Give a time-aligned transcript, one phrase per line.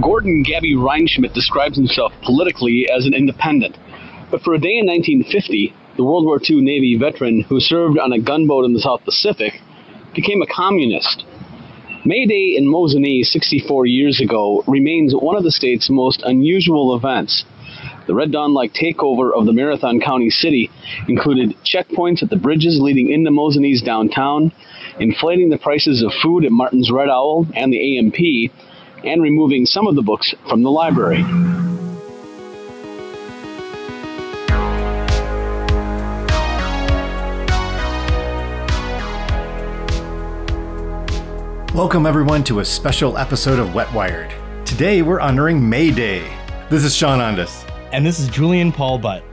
[0.00, 3.76] Gordon Gabby Reinschmidt describes himself politically as an independent.
[4.30, 8.12] But for a day in 1950, the World War II Navy veteran who served on
[8.12, 9.60] a gunboat in the South Pacific
[10.14, 11.24] became a communist.
[12.04, 17.44] May Day in Mosinee 64 years ago remains one of the state's most unusual events.
[18.06, 20.70] The Red Dawn like takeover of the Marathon County city
[21.08, 24.52] included checkpoints at the bridges leading into Mosinee's downtown,
[24.98, 28.50] inflating the prices of food at Martin's Red Owl and the A&P,
[29.04, 31.22] and removing some of the books from the library.
[41.74, 44.32] Welcome, everyone, to a special episode of Wetwired.
[44.64, 46.24] Today, we're honoring May Day.
[46.70, 47.68] This is Sean Ondas.
[47.92, 49.24] And this is Julian Paul Butt.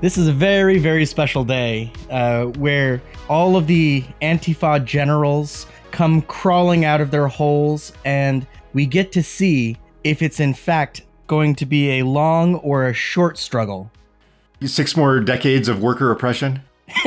[0.00, 6.22] This is a very, very special day uh, where all of the Antifa generals come
[6.22, 11.54] crawling out of their holes, and we get to see if it's in fact going
[11.56, 13.90] to be a long or a short struggle.
[14.64, 16.62] Six more decades of worker oppression?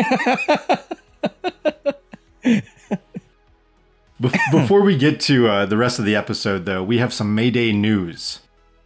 [4.51, 7.73] Before we get to uh, the rest of the episode, though, we have some Mayday
[7.73, 8.39] news.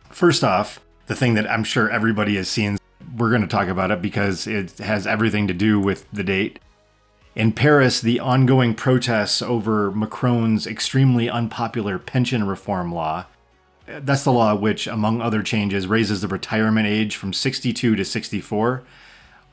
[0.09, 2.80] First off, the thing that I'm sure everybody has seen,
[3.16, 6.59] we're going to talk about it because it has everything to do with the date.
[7.38, 13.28] In Paris, the ongoing protests over Macron's extremely unpopular pension reform law.
[13.86, 18.82] That's the law which, among other changes, raises the retirement age from 62 to 64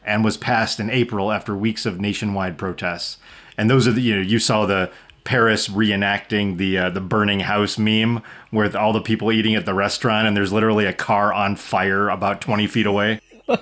[0.02, 3.18] and was passed in April after weeks of nationwide protests.
[3.58, 4.90] And those are the, you know, you saw the
[5.24, 9.74] Paris reenacting the uh, the burning house meme with all the people eating at the
[9.74, 13.20] restaurant and there's literally a car on fire about 20 feet away.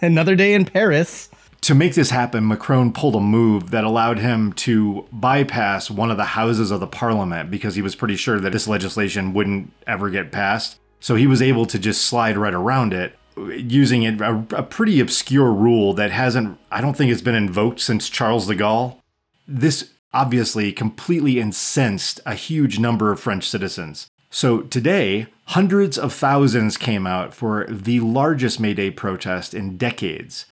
[0.00, 1.28] Another day in Paris.
[1.62, 6.16] To make this happen, Macron pulled a move that allowed him to bypass one of
[6.16, 10.10] the houses of the parliament because he was pretty sure that this legislation wouldn't ever
[10.10, 10.80] get passed.
[10.98, 15.52] So he was able to just slide right around it using a, a pretty obscure
[15.52, 18.98] rule that hasn't, I don't think it's been invoked since Charles de Gaulle.
[19.46, 24.08] This obviously completely incensed a huge number of French citizens.
[24.30, 30.46] So today, hundreds of thousands came out for the largest May Day protest in decades.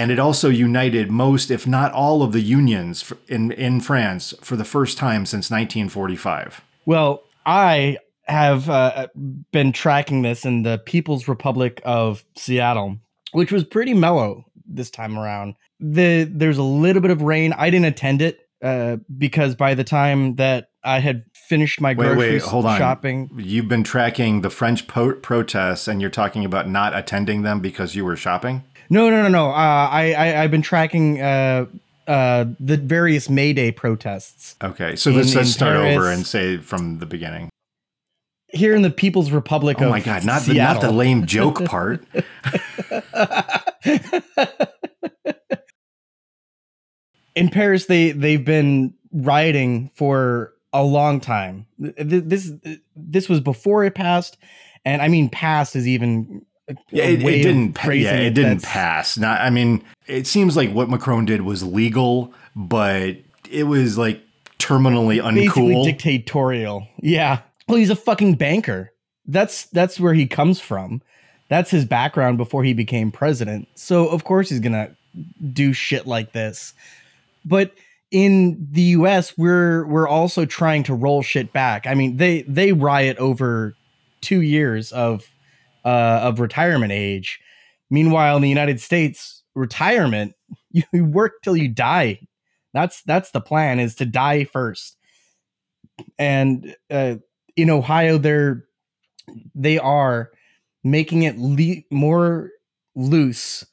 [0.00, 4.56] And it also united most, if not all, of the unions in, in France for
[4.56, 6.62] the first time since 1945.
[6.86, 9.08] Well, I have uh,
[9.52, 12.96] been tracking this in the People's Republic of Seattle,
[13.32, 15.54] which was pretty mellow this time around.
[15.80, 17.52] The there's a little bit of rain.
[17.52, 22.16] I didn't attend it uh, because by the time that I had finished my grocery
[22.16, 22.78] wait, wait, hold on.
[22.78, 27.60] shopping, you've been tracking the French po- protests, and you're talking about not attending them
[27.60, 28.64] because you were shopping.
[28.90, 29.50] No, no, no, no.
[29.50, 31.66] Uh, I, I have been tracking uh,
[32.08, 34.56] uh, the various May Day protests.
[34.62, 35.96] Okay, so let's, let's start Paris.
[35.96, 37.48] over and say from the beginning.
[38.48, 39.86] Here in the People's Republic of.
[39.86, 42.04] oh my god, not the not the lame joke part.
[47.36, 51.66] in Paris, they they've been rioting for a long time.
[51.78, 52.50] This
[52.96, 54.36] this was before it passed,
[54.84, 56.44] and I mean, passed is even
[56.90, 57.78] yeah, it, it didn't.
[57.84, 59.18] Yeah, it didn't pass.
[59.18, 59.40] Not.
[59.40, 63.16] I mean, it seems like what Macron did was legal, but
[63.50, 64.22] it was like
[64.58, 66.86] terminally uncool, basically dictatorial.
[67.00, 67.40] Yeah.
[67.68, 68.92] Well, he's a fucking banker.
[69.26, 71.02] That's that's where he comes from.
[71.48, 73.68] That's his background before he became president.
[73.74, 74.96] So of course he's gonna
[75.52, 76.74] do shit like this.
[77.44, 77.72] But
[78.10, 81.86] in the US, we're we're also trying to roll shit back.
[81.86, 83.74] I mean, they they riot over
[84.20, 85.28] two years of
[85.84, 87.40] uh, of retirement age.
[87.90, 90.34] Meanwhile, in the United States, retirement
[90.70, 92.20] you work till you die.
[92.72, 94.96] That's that's the plan is to die first.
[96.18, 97.16] And uh,
[97.56, 98.64] in Ohio, they're
[99.54, 100.30] they are
[100.82, 102.50] making it le- more
[102.94, 103.64] loose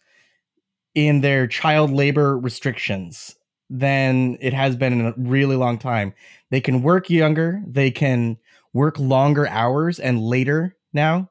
[0.95, 3.35] in their child labor restrictions
[3.69, 6.13] than it has been in a really long time.
[6.49, 8.37] They can work younger, they can
[8.73, 11.29] work longer hours and later now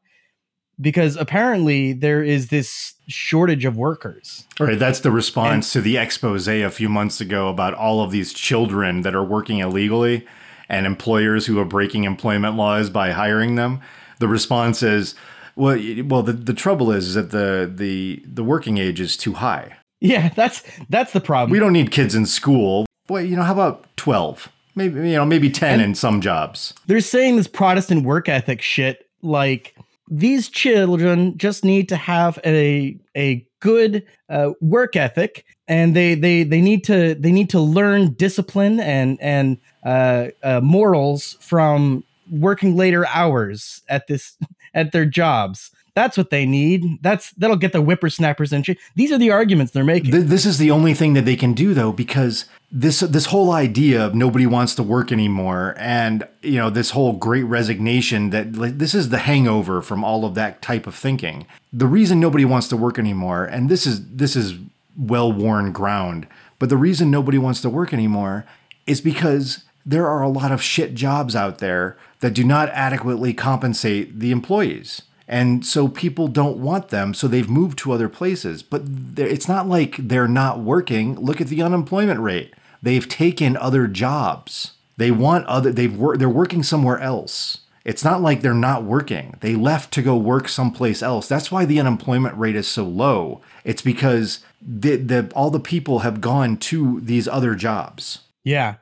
[0.80, 4.46] because apparently there is this shortage of workers.
[4.60, 8.10] Right, that's the response and, to the expose a few months ago about all of
[8.10, 10.26] these children that are working illegally
[10.68, 13.80] and employers who are breaking employment laws by hiring them.
[14.18, 15.14] The response is,
[15.54, 19.34] well, well, the, the trouble is, is that the the the working age is too
[19.34, 19.76] high.
[20.00, 21.50] Yeah, that's that's the problem.
[21.50, 22.86] We don't need kids in school.
[23.06, 24.50] Boy, you know, how about 12?
[24.74, 26.74] Maybe you know, maybe 10 and in some jobs.
[26.86, 29.74] They're saying this Protestant work ethic shit like
[30.08, 36.44] these children just need to have a a good uh, work ethic and they they
[36.44, 42.76] they need to they need to learn discipline and and uh, uh, morals from working
[42.76, 44.36] later hours at this
[44.74, 45.70] at their jobs.
[45.96, 47.02] That's what they need.
[47.02, 48.76] That's that'll get the whippersnappers shit.
[48.96, 50.10] These are the arguments they're making.
[50.10, 53.50] Th- this is the only thing that they can do though, because this this whole
[53.50, 58.56] idea of nobody wants to work anymore, and you know this whole great resignation that
[58.56, 61.46] like, this is the hangover from all of that type of thinking.
[61.72, 64.52] The reason nobody wants to work anymore, and this is this is
[64.98, 66.26] well worn ground,
[66.58, 68.44] but the reason nobody wants to work anymore
[68.86, 73.32] is because there are a lot of shit jobs out there that do not adequately
[73.32, 75.00] compensate the employees.
[75.28, 78.62] And so people don't want them, so they've moved to other places.
[78.62, 78.82] But
[79.16, 81.16] it's not like they're not working.
[81.16, 82.54] Look at the unemployment rate.
[82.82, 84.72] They've taken other jobs.
[84.96, 87.58] They want other they've wor- they're working somewhere else.
[87.84, 89.36] It's not like they're not working.
[89.40, 91.28] They left to go work someplace else.
[91.28, 93.42] That's why the unemployment rate is so low.
[93.62, 98.20] It's because the, the all the people have gone to these other jobs.
[98.42, 98.76] Yeah.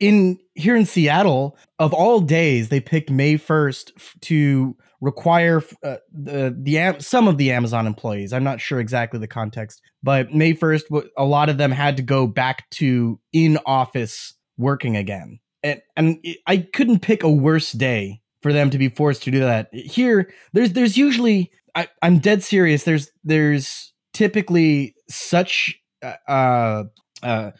[0.00, 6.54] In here in Seattle, of all days, they picked May 1st to require uh, the
[6.56, 8.32] the some of the Amazon employees.
[8.32, 12.02] I'm not sure exactly the context, but May 1st, a lot of them had to
[12.02, 18.20] go back to in office working again, and and I couldn't pick a worse day
[18.42, 19.68] for them to be forced to do that.
[19.72, 22.84] Here, there's there's usually I, I'm dead serious.
[22.84, 26.84] There's there's typically such uh, uh,
[27.22, 27.50] uh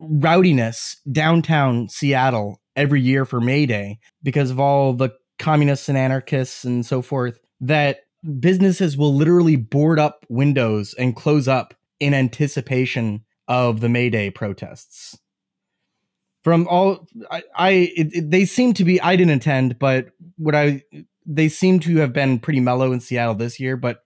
[0.00, 6.64] rowdiness downtown Seattle every year for May Day because of all the communists and anarchists
[6.64, 8.00] and so forth that
[8.40, 14.30] businesses will literally board up windows and close up in anticipation of the May Day
[14.30, 15.18] protests.
[16.44, 19.00] From all, I, I it, it, they seem to be.
[19.00, 20.82] I didn't attend, but what I
[21.26, 23.76] they seem to have been pretty mellow in Seattle this year.
[23.76, 24.02] But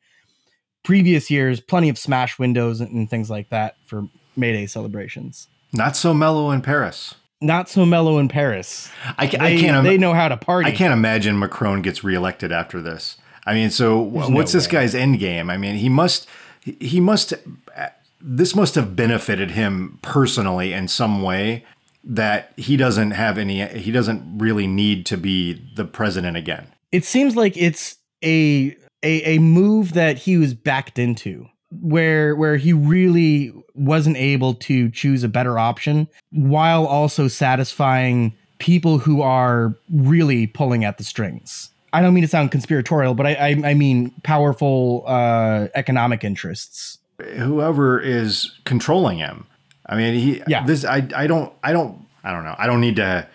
[0.82, 5.46] previous years, plenty of smash windows and, and things like that for May Day celebrations.
[5.72, 8.90] Not so mellow in Paris not so mellow in Paris.
[9.18, 9.84] I, they, I can't.
[9.84, 10.70] They know how to party.
[10.70, 13.16] I can't imagine Macron gets reelected after this.
[13.44, 15.50] I mean, so There's what's no this guy's end game?
[15.50, 16.28] I mean, he must.
[16.60, 17.34] He must.
[17.76, 17.88] Uh,
[18.20, 21.64] this must have benefited him personally in some way
[22.04, 23.66] that he doesn't have any.
[23.66, 26.68] He doesn't really need to be the president again.
[26.92, 31.48] It seems like it's a a, a move that he was backed into
[31.80, 38.98] where where he really wasn't able to choose a better option while also satisfying people
[38.98, 41.70] who are really pulling at the strings.
[41.92, 46.98] I don't mean to sound conspiratorial, but I I, I mean powerful uh, economic interests.
[47.36, 49.46] Whoever is controlling him.
[49.86, 50.42] I mean, he.
[50.46, 50.64] Yeah.
[50.64, 50.84] This.
[50.84, 51.06] I.
[51.14, 51.52] I don't.
[51.62, 52.06] I don't.
[52.24, 52.54] I don't know.
[52.56, 53.26] I don't need to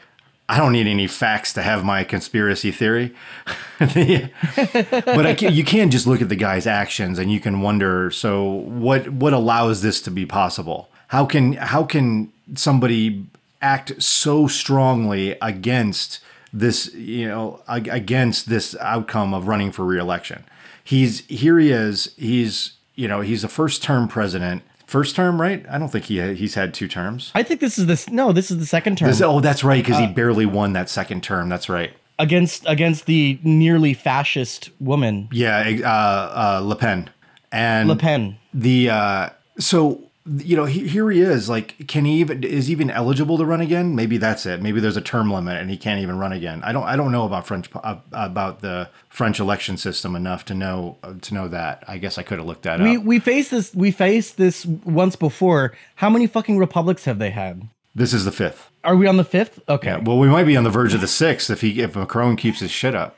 [0.49, 3.13] I don't need any facts to have my conspiracy theory.
[3.79, 8.43] but can, you can just look at the guy's actions and you can wonder so
[8.43, 10.89] what what allows this to be possible?
[11.09, 13.25] How can how can somebody
[13.61, 16.21] act so strongly against
[16.53, 20.45] this, you know, against this outcome of running for reelection?
[20.81, 25.63] He's here he is, he's you know, he's a first term president first term, right?
[25.69, 27.31] I don't think he he's had two terms.
[27.35, 28.09] I think this is this.
[28.09, 29.09] No, this is the second term.
[29.09, 31.49] This, oh, that's right, because uh, he barely won that second term.
[31.49, 31.93] That's right.
[32.17, 35.29] Against against the nearly fascist woman.
[35.31, 37.09] Yeah, uh, uh, Le Pen.
[37.51, 38.37] And Le Pen.
[38.53, 39.29] The uh,
[39.59, 41.49] so you know, he, here he is.
[41.49, 43.95] Like, can he even is he even eligible to run again?
[43.95, 44.61] Maybe that's it.
[44.61, 46.61] Maybe there's a term limit and he can't even run again.
[46.63, 46.83] I don't.
[46.83, 51.33] I don't know about French uh, about the French election system enough to know to
[51.33, 51.83] know that.
[51.87, 53.03] I guess I could have looked that we, up.
[53.03, 53.73] We faced this.
[53.73, 55.75] We faced this once before.
[55.95, 57.67] How many fucking republics have they had?
[57.95, 58.69] This is the fifth.
[58.83, 59.59] Are we on the fifth?
[59.67, 59.89] Okay.
[59.89, 62.35] Yeah, well, we might be on the verge of the sixth if he if Macron
[62.35, 63.17] keeps his shit up.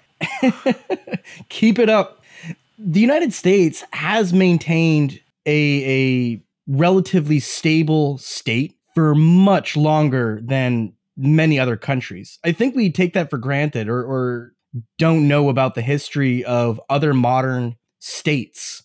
[1.49, 2.23] Keep it up.
[2.77, 5.83] The United States has maintained a
[6.35, 12.39] a relatively stable state for much longer than many other countries.
[12.45, 14.53] I think we take that for granted or, or
[14.97, 18.83] don't know about the history of other modern states.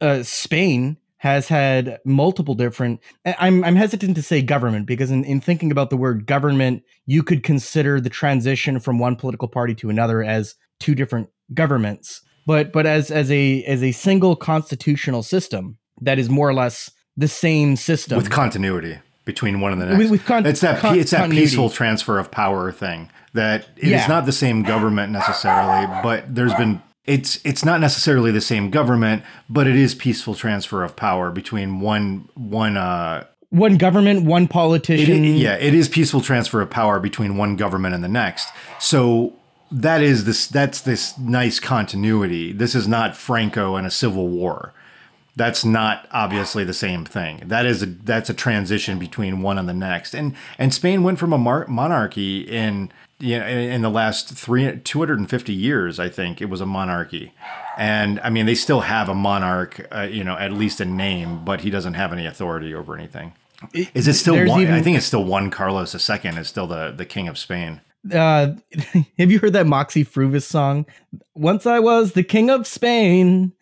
[0.00, 5.40] Uh, Spain has had multiple different I'm I'm hesitant to say government because in, in
[5.40, 9.88] thinking about the word government, you could consider the transition from one political party to
[9.88, 12.20] another as two different governments.
[12.46, 16.90] But but as as a as a single constitutional system that is more or less
[17.16, 19.98] the same system with continuity between one and the next.
[19.98, 21.46] With, with con- it's that con- it's that continuity.
[21.46, 24.02] peaceful transfer of power thing that it yeah.
[24.02, 28.70] is not the same government necessarily, but there's been it's it's not necessarily the same
[28.70, 34.48] government, but it is peaceful transfer of power between one one uh one government, one
[34.48, 35.24] politician.
[35.24, 38.48] It, yeah, it is peaceful transfer of power between one government and the next.
[38.80, 39.34] So
[39.70, 42.52] that is this that's this nice continuity.
[42.52, 44.72] This is not Franco and a civil war
[45.36, 47.42] That's not obviously the same thing.
[47.46, 50.14] That is a that's a transition between one and the next.
[50.14, 54.80] And and Spain went from a mar- monarchy in you know, in, the last three
[54.80, 57.32] 250 years, I think it was a monarchy.
[57.76, 61.44] And I mean, they still have a monarch, uh, you know, at least a name,
[61.44, 63.32] but he doesn't have any authority over anything.
[63.72, 64.62] Is it still There's one?
[64.62, 67.80] even- I think it's still one Carlos II is still the, the king of Spain.
[68.12, 68.54] Uh,
[69.18, 70.84] have you heard that Moxy Früvous song?
[71.34, 73.52] Once I was the king of Spain.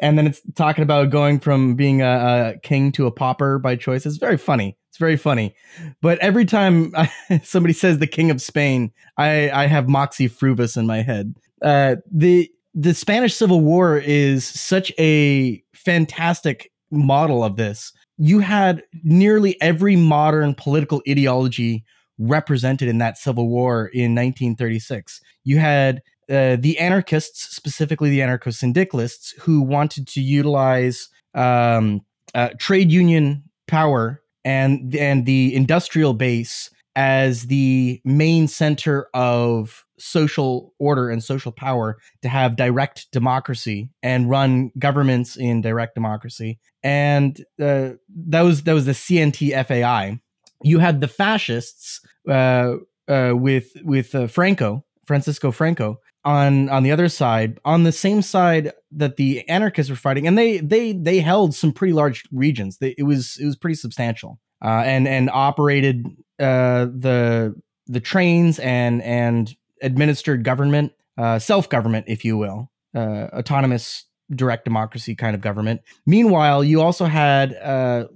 [0.00, 3.76] And then it's talking about going from being a, a king to a pauper by
[3.76, 4.06] choice.
[4.06, 4.76] It's very funny.
[4.90, 5.54] It's very funny.
[6.00, 7.10] But every time I,
[7.44, 11.34] somebody says the king of Spain, I, I have Moxy Früvous in my head.
[11.62, 17.92] Uh, the the Spanish Civil War is such a fantastic model of this.
[18.18, 21.84] You had nearly every modern political ideology
[22.18, 25.20] represented in that civil war in 1936.
[25.44, 32.00] You had uh, the anarchists, specifically the anarcho syndicalists, who wanted to utilize um,
[32.34, 40.74] uh, trade union power and and the industrial base as the main center of social
[40.78, 46.58] order and social power to have direct democracy and run governments in direct democracy.
[46.82, 47.90] And uh,
[48.28, 50.18] that was that was the CNT FAI
[50.62, 52.74] you had the fascists uh,
[53.08, 58.22] uh, with with uh, Franco, Francisco Franco, on on the other side, on the same
[58.22, 62.78] side that the anarchists were fighting, and they they they held some pretty large regions.
[62.78, 66.06] They, it was it was pretty substantial, uh, and and operated
[66.38, 67.54] uh, the
[67.86, 74.64] the trains and and administered government, uh, self government, if you will, uh, autonomous direct
[74.64, 75.80] democracy kind of government.
[76.04, 78.06] Meanwhile, you also had uh,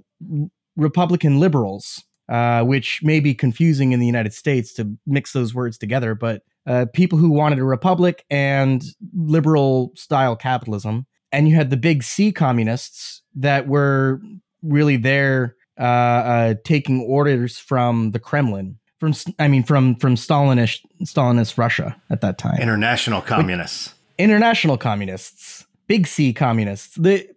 [0.75, 5.77] Republican liberals uh, which may be confusing in the United States to mix those words
[5.77, 11.05] together, but uh, people who wanted a republic and liberal style capitalism.
[11.31, 14.21] And you had the big C communists that were
[14.61, 18.77] really there uh, uh, taking orders from the Kremlin.
[18.99, 23.93] From, I mean, from from Stalinist Stalinist Russia at that time International communists.
[24.17, 27.27] international communists, big C communists, the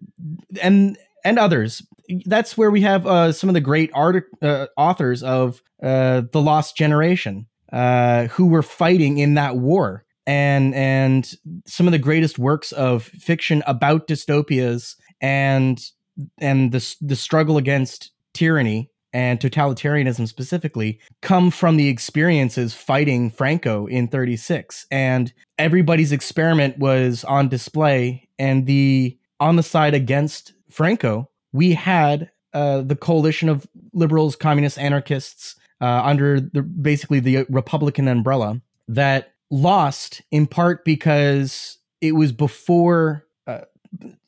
[0.62, 1.82] and and others.
[2.24, 6.40] That's where we have uh, some of the great art uh, authors of uh, the
[6.40, 11.34] Lost Generation uh, who were fighting in that war, and and
[11.66, 15.90] some of the greatest works of fiction about dystopias and
[16.38, 23.86] and the the struggle against tyranny and totalitarianism specifically come from the experiences fighting Franco
[23.86, 31.30] in 36 and everybody's experiment was on display and the on the side against Franco
[31.52, 38.08] we had uh, the coalition of liberals communists anarchists uh, under the basically the republican
[38.08, 43.60] umbrella that lost in part because it was before uh,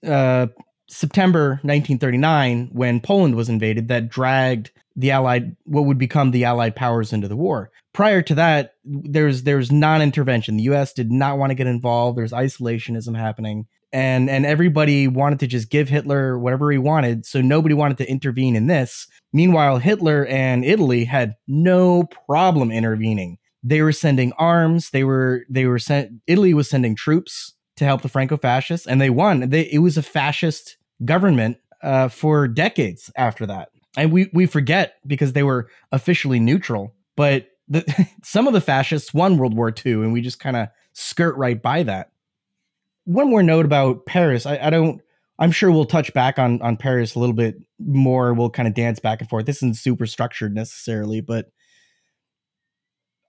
[0.06, 0.46] uh,
[0.88, 6.74] September 1939 when Poland was invaded that dragged the allied what would become the allied
[6.74, 7.70] powers into the war.
[7.92, 10.56] Prior to that there's there's non-intervention.
[10.56, 12.18] The US did not want to get involved.
[12.18, 17.40] There's isolationism happening and and everybody wanted to just give Hitler whatever he wanted so
[17.40, 19.06] nobody wanted to intervene in this.
[19.32, 23.38] Meanwhile Hitler and Italy had no problem intervening.
[23.62, 28.02] They were sending arms they were they were sent Italy was sending troops to help
[28.02, 29.50] the Franco-fascists and they won.
[29.50, 33.68] They, it was a fascist government uh, for decades after that.
[33.96, 39.12] And we we forget because they were officially neutral but the, some of the fascists
[39.12, 42.10] won World War II and we just kind of skirt right by that
[43.08, 44.44] one more note about Paris.
[44.44, 45.00] I, I don't.
[45.38, 48.34] I'm sure we'll touch back on on Paris a little bit more.
[48.34, 49.46] We'll kind of dance back and forth.
[49.46, 51.46] This isn't super structured necessarily, but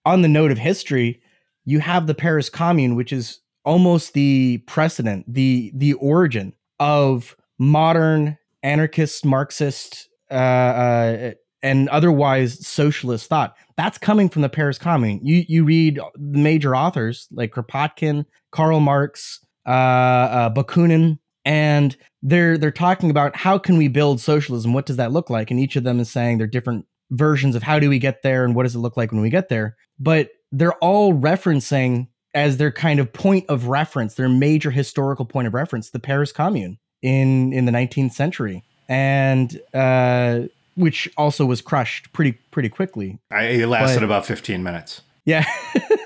[0.05, 1.21] on the note of history,
[1.63, 8.38] you have the Paris Commune, which is almost the precedent, the the origin of modern
[8.63, 11.31] anarchist, Marxist, uh, uh,
[11.63, 13.55] and otherwise socialist thought.
[13.77, 15.21] That's coming from the Paris Commune.
[15.24, 22.71] You you read major authors like Kropotkin, Karl Marx, uh, uh, Bakunin, and they're they're
[22.71, 24.73] talking about how can we build socialism?
[24.73, 25.51] What does that look like?
[25.51, 28.45] And each of them is saying they're different versions of how do we get there
[28.45, 29.75] and what does it look like when we get there.
[29.99, 35.47] But they're all referencing as their kind of point of reference, their major historical point
[35.47, 40.41] of reference, the Paris Commune in in the 19th century, and uh,
[40.75, 43.19] which also was crushed pretty pretty quickly.
[43.31, 45.01] I, it lasted But- about 15 minutes.
[45.25, 45.45] Yeah.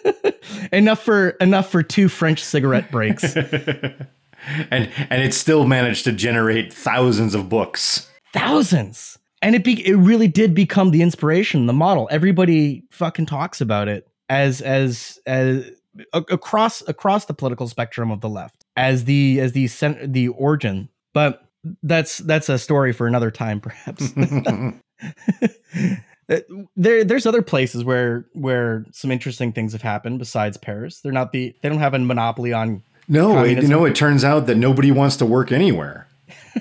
[0.72, 3.36] enough for enough for two French cigarette breaks.
[3.36, 4.08] and
[4.72, 8.10] and it still managed to generate thousands of books.
[8.34, 9.17] Thousands.
[9.41, 12.08] And it be, it really did become the inspiration, the model.
[12.10, 15.70] Everybody fucking talks about it as as as
[16.13, 20.89] across across the political spectrum of the left as the as the cen- the origin.
[21.13, 21.46] But
[21.84, 24.13] that's that's a story for another time, perhaps.
[26.30, 26.39] Uh,
[26.75, 31.01] there there's other places where where some interesting things have happened besides Paris.
[31.01, 34.24] They're not the they don't have a monopoly on No, it, you know, it turns
[34.24, 36.08] out that nobody wants to work anywhere.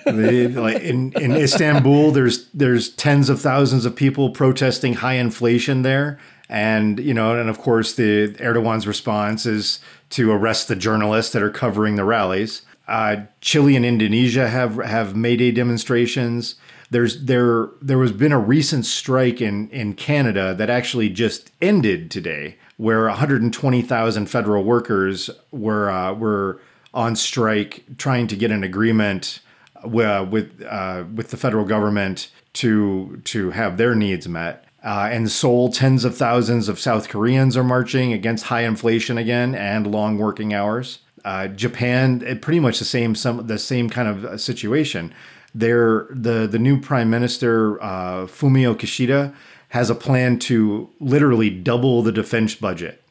[0.04, 5.82] They- like in, in Istanbul, there's there's tens of thousands of people protesting high inflation
[5.82, 11.32] there, and you know, and of course, the Erdogan's response is to arrest the journalists
[11.32, 12.62] that are covering the rallies.
[12.88, 16.56] Uh, Chile and Indonesia have have May Day demonstrations.
[16.92, 22.10] There's there there was been a recent strike in in Canada that actually just ended
[22.10, 26.60] today, where 120,000 federal workers were uh, were
[26.92, 29.40] on strike trying to get an agreement
[29.82, 34.66] wi- with uh, with the federal government to to have their needs met.
[34.84, 39.54] Uh, and Seoul, tens of thousands of South Koreans are marching against high inflation again
[39.54, 40.98] and long working hours.
[41.24, 45.14] Uh, Japan, eh, pretty much the same some the same kind of uh, situation.
[45.54, 49.34] There, the the new prime minister uh, Fumio Kishida
[49.68, 53.02] has a plan to literally double the defense budget.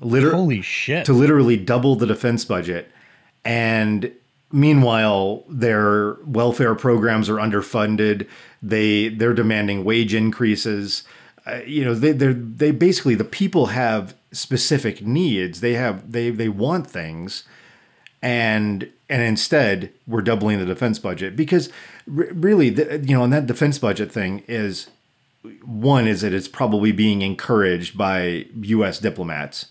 [0.00, 1.04] Liter- holy shit.
[1.06, 2.90] to literally double the defense budget.
[3.44, 4.12] And
[4.52, 8.26] meanwhile, their welfare programs are underfunded.
[8.62, 11.04] They they're demanding wage increases.
[11.46, 15.60] Uh, you know, they they they basically the people have specific needs.
[15.60, 17.44] They have they they want things,
[18.22, 21.68] and and instead we're doubling the defense budget because
[22.06, 24.88] r- really, the, you know, and that defense budget thing is
[25.64, 28.98] one is that it's probably being encouraged by U.S.
[28.98, 29.66] diplomats,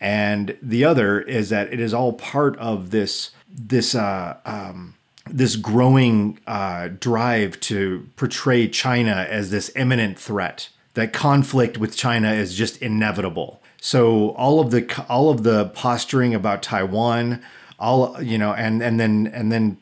[0.00, 4.94] and the other is that it is all part of this this uh, um,
[5.28, 10.68] this growing uh, drive to portray China as this imminent threat.
[10.94, 13.60] That conflict with China is just inevitable.
[13.80, 17.42] So all of the all of the posturing about Taiwan,
[17.78, 19.78] all you know, and and then and then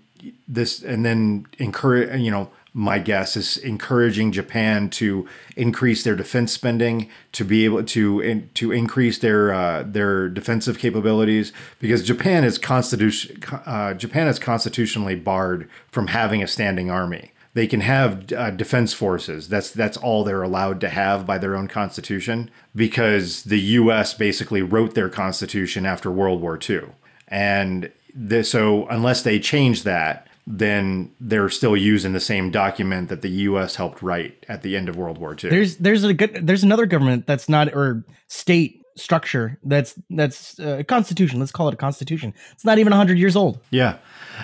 [0.48, 6.52] this and then encourage you know my guess is encouraging Japan to increase their defense
[6.52, 12.44] spending to be able to in, to increase their uh, their defensive capabilities because Japan
[12.44, 17.32] is constitution uh, Japan is constitutionally barred from having a standing army.
[17.54, 19.48] They can have uh, defense forces.
[19.48, 24.14] That's that's all they're allowed to have by their own constitution because the U.S.
[24.14, 26.84] basically wrote their constitution after World War II,
[27.32, 33.22] and the, so unless they change that, then they're still using the same document that
[33.22, 33.76] the U.S.
[33.76, 35.50] helped write at the end of World War II.
[35.50, 40.78] there's there's a good there's another government that's not or state structure that's that's uh,
[40.80, 41.40] a constitution.
[41.40, 42.34] Let's call it a constitution.
[42.52, 43.60] It's not even 100 years old.
[43.70, 43.96] Yeah,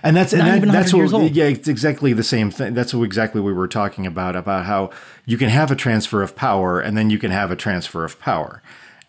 [0.03, 1.37] and that's and Not that, even that's what years old.
[1.37, 2.73] yeah, it's exactly the same thing.
[2.73, 4.91] That's what exactly we were talking about about how
[5.27, 8.19] you can have a transfer of power and then you can have a transfer of
[8.19, 8.63] power,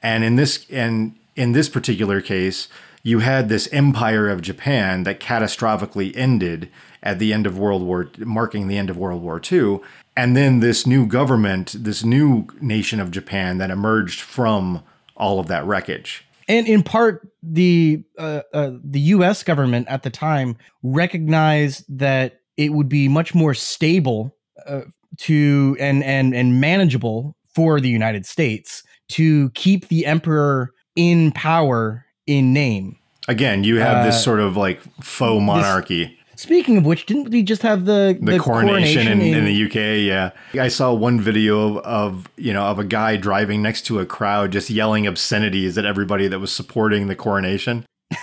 [0.04, 2.68] and in this and in this particular case,
[3.04, 6.70] you had this empire of Japan that catastrophically ended
[7.02, 9.80] at the end of World War, marking the end of World War II,
[10.18, 14.84] and then this new government, this new nation of Japan that emerged from
[15.16, 16.26] all of that wreckage.
[16.48, 19.44] and in part the uh, uh, the U.S.
[19.44, 24.36] government at the time recognized that it would be much more stable
[24.66, 24.82] uh,
[25.18, 32.06] to and and and manageable for the United States to keep the emperor in power
[32.30, 32.98] in name.
[33.28, 36.16] Again, you have Uh, this sort of like faux monarchy.
[36.36, 39.76] Speaking of which, didn't we just have the the, coronation, in, in the UK.
[40.08, 44.00] Yeah, I saw one video of, of you know of a guy driving next to
[44.00, 47.86] a crowd just yelling obscenities at everybody that was supporting the coronation.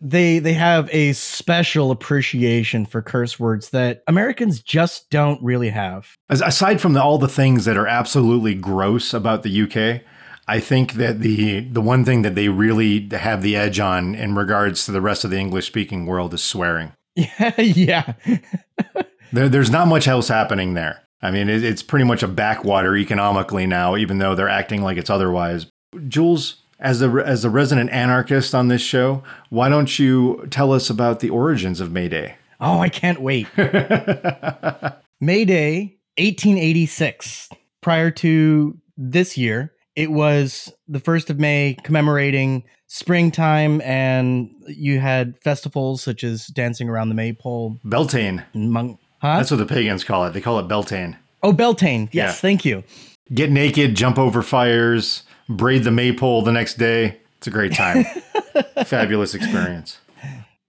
[0.00, 6.14] they they have a special appreciation for curse words that Americans just don't really have.
[6.28, 10.02] As, aside from the, all the things that are absolutely gross about the UK,
[10.48, 14.34] I think that the the one thing that they really have the edge on in
[14.34, 16.92] regards to the rest of the English speaking world is swearing.
[17.16, 18.12] Yeah, yeah.
[19.32, 21.02] There, there's not much else happening there.
[21.20, 24.96] I mean, it, it's pretty much a backwater economically now, even though they're acting like
[24.98, 25.66] it's otherwise.
[26.06, 30.90] Jules, as a as a resident anarchist on this show, why don't you tell us
[30.90, 32.36] about the origins of May Day?
[32.60, 33.48] Oh, I can't wait.
[35.20, 37.48] May Day, 1886.
[37.80, 45.34] Prior to this year, it was the 1st of May commemorating springtime, and you had
[45.42, 47.80] festivals such as dancing around the maypole.
[47.84, 48.44] Beltane.
[48.54, 49.36] huh?
[49.38, 50.32] That's what the pagans call it.
[50.32, 51.16] They call it Beltane.
[51.42, 52.08] oh, Beltane.
[52.12, 52.32] Yes, Yeah.
[52.32, 52.84] thank you.
[53.34, 57.18] Get naked, jump over fires, braid the maypole the next day.
[57.38, 58.04] It's a great time.
[58.84, 59.98] Fabulous experience.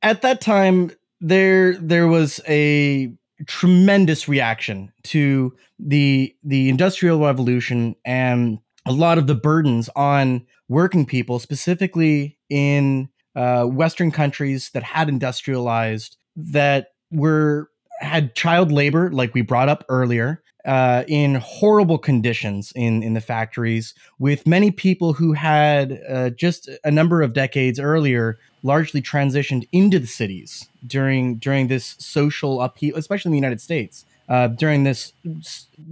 [0.03, 3.11] at that time there there was a
[3.47, 11.05] tremendous reaction to the the industrial revolution and a lot of the burdens on working
[11.05, 17.69] people specifically in uh, Western countries that had industrialized that were
[17.99, 23.21] had child labor, like we brought up earlier, uh, in horrible conditions in in the
[23.21, 29.67] factories, with many people who had uh, just a number of decades earlier largely transitioned
[29.71, 34.05] into the cities during during this social upheaval, especially in the United States.
[34.27, 35.13] Uh, during this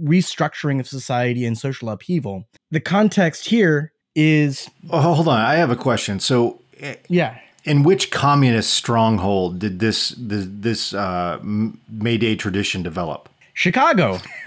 [0.02, 4.68] restructuring of society and social upheaval, the context here is.
[4.90, 6.20] Oh, hold on, I have a question.
[6.20, 6.60] So,
[7.08, 13.28] yeah, in which communist stronghold did this this, this uh, May Day tradition develop?
[13.54, 14.20] Chicago.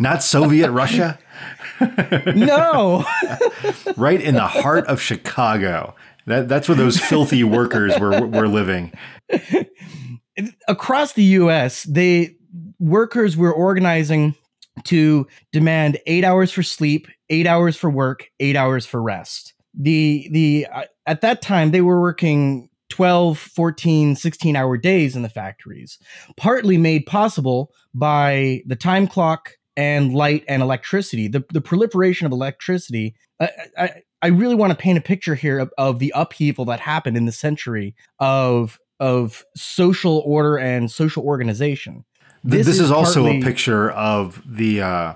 [0.00, 1.18] Not Soviet Russia?
[2.34, 3.04] no.
[3.96, 5.94] right in the heart of Chicago.
[6.26, 8.92] That, that's where those filthy workers were, were living.
[10.68, 12.36] Across the U.S., they
[12.78, 14.34] workers were organizing
[14.84, 19.54] to demand eight hours for sleep, eight hours for work, eight hours for rest.
[19.74, 25.22] The the uh, at that time they were working 12, 14, 16 hour days in
[25.22, 25.98] the factories,
[26.36, 31.26] partly made possible by the time clock and light and electricity.
[31.26, 33.14] The, the proliferation of electricity.
[33.40, 33.90] I, I,
[34.24, 37.26] I really want to paint a picture here of, of the upheaval that happened in
[37.26, 42.06] the century of of social order and social organization.
[42.42, 45.14] This, this is, is, also a picture of the uh,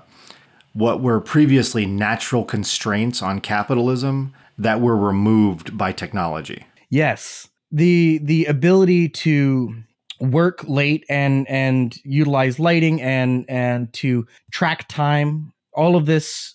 [0.73, 6.67] what were previously natural constraints on capitalism that were removed by technology.
[6.91, 9.73] Yes, the the ability to
[10.19, 16.53] work late and and utilize lighting and and to track time all of this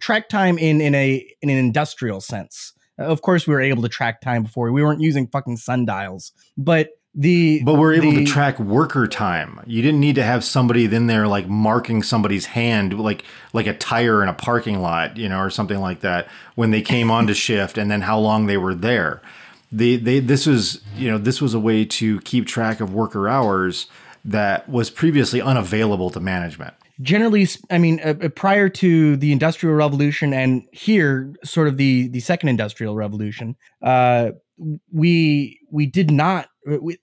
[0.00, 2.72] track time in in a in an industrial sense.
[2.98, 4.70] Uh, of course we were able to track time before.
[4.72, 6.32] We weren't using fucking sundials.
[6.56, 9.60] But the but we're able the, to track worker time.
[9.66, 13.74] You didn't need to have somebody then there like marking somebody's hand like like a
[13.74, 17.32] tire in a parking lot you know or something like that when they came onto
[17.46, 19.22] shift and then how long they were there.
[19.72, 23.28] They they this was you know this was a way to keep track of worker
[23.28, 23.86] hours
[24.24, 29.74] that was previously unavailable to management generally i mean uh, uh, prior to the industrial
[29.74, 34.30] revolution and here sort of the the second industrial revolution uh,
[34.92, 36.98] we we did not we,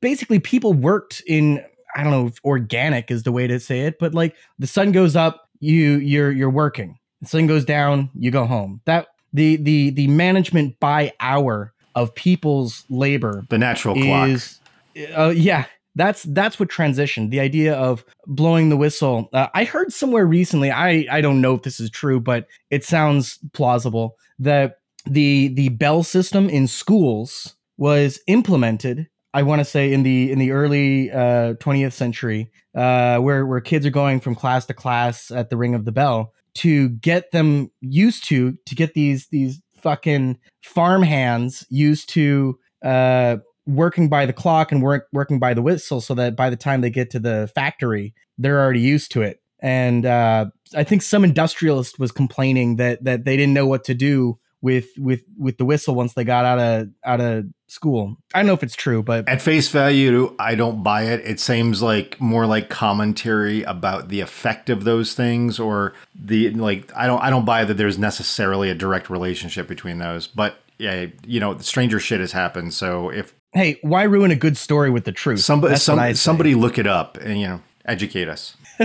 [0.00, 1.62] basically people worked in
[1.94, 4.92] i don't know if organic is the way to say it but like the sun
[4.92, 9.56] goes up you you're you're working the sun goes down you go home that the
[9.56, 13.44] the the management by hour of people's labor.
[13.50, 14.60] The natural is,
[14.94, 15.08] clock.
[15.16, 17.30] Uh, yeah, that's that's what transitioned.
[17.30, 19.28] The idea of blowing the whistle.
[19.32, 20.70] Uh, I heard somewhere recently.
[20.70, 25.68] I I don't know if this is true, but it sounds plausible that the the
[25.70, 29.08] bell system in schools was implemented.
[29.32, 33.60] I want to say in the in the early uh, 20th century, uh, where where
[33.60, 37.32] kids are going from class to class at the ring of the bell to get
[37.32, 44.26] them used to to get these these fucking farm hands used to uh, working by
[44.26, 47.10] the clock and work, working by the whistle so that by the time they get
[47.10, 49.40] to the factory, they're already used to it.
[49.60, 50.46] And uh,
[50.76, 54.88] I think some industrialist was complaining that that they didn't know what to do with
[54.98, 58.16] with with the whistle once they got out of out of school.
[58.32, 61.20] I don't know if it's true, but at face value, I don't buy it.
[61.20, 66.90] It seems like more like commentary about the effect of those things, or the like.
[66.96, 70.26] I don't I don't buy that there's necessarily a direct relationship between those.
[70.26, 72.72] But yeah, you know, stranger shit has happened.
[72.72, 75.40] So if hey, why ruin a good story with the truth?
[75.40, 78.56] Somebody some, somebody look it up and you know educate us.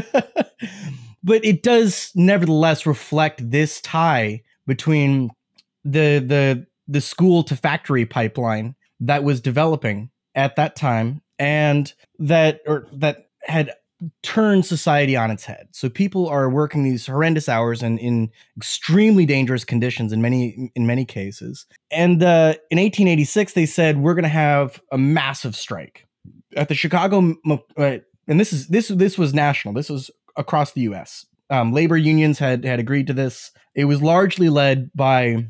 [1.23, 5.31] but it does nevertheless reflect this tie between
[5.83, 12.61] the the the school to factory pipeline that was developing at that time and that
[12.65, 13.71] or that had
[14.23, 15.67] turned society on its head.
[15.71, 20.87] So people are working these horrendous hours and in extremely dangerous conditions in many in
[20.87, 21.65] many cases.
[21.91, 26.07] And uh, in 1886, they said we're going to have a massive strike
[26.55, 27.35] at the Chicago.
[27.77, 29.73] Uh, and this is this this was national.
[29.73, 31.25] This was across the U.S.
[31.49, 33.51] Um, labor unions had had agreed to this.
[33.75, 35.47] It was largely led by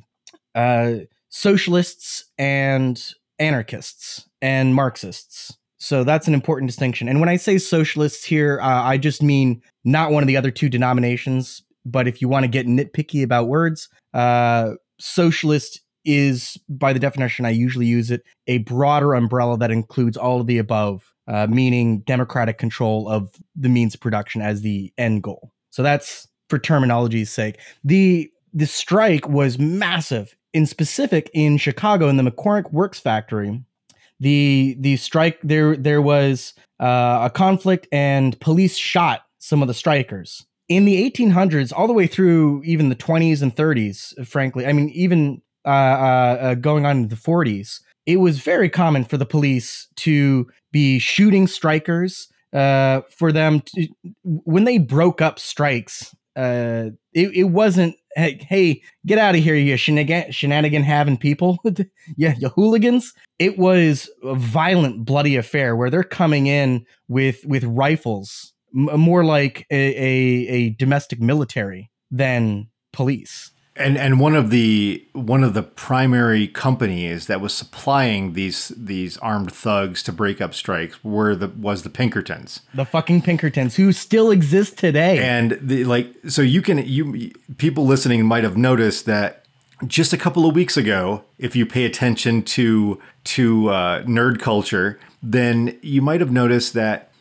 [0.56, 0.94] uh,
[1.30, 3.02] socialists and
[3.38, 5.58] anarchists and Marxists.
[5.80, 7.08] So that's an important distinction.
[7.08, 10.52] And when I say socialists here, uh, I just mean not one of the other
[10.52, 11.64] two denominations.
[11.86, 17.46] But if you want to get nitpicky about words, uh, socialist is, by the definition
[17.46, 22.00] I usually use it, a broader umbrella that includes all of the above, uh, meaning
[22.02, 25.54] democratic control of the means of production as the end goal.
[25.70, 27.60] So that's for terminology's sake.
[27.84, 33.64] The the strike was massive in specific in Chicago in the McCormick Works factory,
[34.20, 39.74] the the strike there there was uh, a conflict and police shot some of the
[39.74, 40.46] strikers.
[40.68, 44.90] in the 1800s, all the way through even the 20s and 30s, frankly, I mean,
[44.90, 49.26] even uh, uh, uh, going on into the 40s, it was very common for the
[49.26, 52.28] police to be shooting strikers.
[52.52, 53.88] Uh, for them to,
[54.24, 59.56] when they broke up strikes, uh, it, it wasn't hey, hey get out of here,
[59.56, 61.60] you shenanigan, having people,
[62.18, 63.14] yeah, you hooligans.
[63.38, 69.24] It was a violent, bloody affair where they're coming in with with rifles, m- more
[69.24, 73.52] like a, a, a domestic military than police.
[73.80, 79.18] And and one of the one of the primary companies that was supplying these these
[79.18, 82.62] armed thugs to break up strikes were the was the Pinkertons.
[82.74, 85.20] The fucking Pinkertons who still exist today.
[85.20, 89.46] And the like so you can you people listening might have noticed that
[89.88, 95.00] just a couple of weeks ago, if you pay attention to to uh, nerd culture,
[95.24, 97.12] then you might have noticed that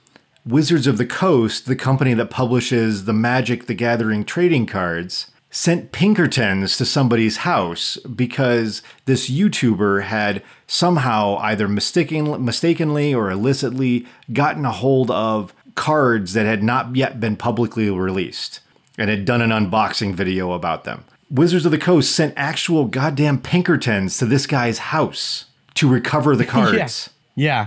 [0.44, 5.90] Wizards of the Coast, the company that publishes the Magic the Gathering trading cards, sent
[5.90, 14.64] Pinkertons to somebody's house because this YouTuber had somehow either mistaken, mistakenly or illicitly gotten
[14.64, 18.60] a hold of cards that had not yet been publicly released
[18.96, 21.02] and had done an unboxing video about them.
[21.28, 26.44] Wizards of the Coast sent actual goddamn Pinkertons to this guy's house to recover the
[26.56, 27.10] cards.
[27.34, 27.66] yeah.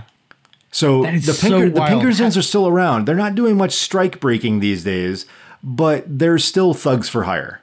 [0.70, 3.06] So the, Pinker- so the Pinkertons are still around.
[3.06, 5.26] They're not doing much strike breaking these days,
[5.62, 7.61] but they're still thugs for hire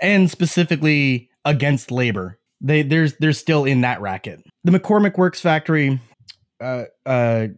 [0.00, 2.38] and specifically against labor.
[2.60, 4.42] They there's they're still in that racket.
[4.64, 6.00] The McCormick Works factory
[6.60, 7.48] uh, uh,